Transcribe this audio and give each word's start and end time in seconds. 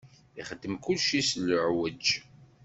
Ixeddem 0.39 0.75
kulci 0.83 1.21
s 1.29 1.31
lɛuj. 1.47 2.05